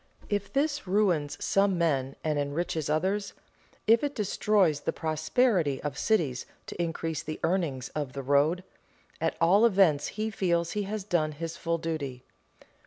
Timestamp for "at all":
9.21-9.63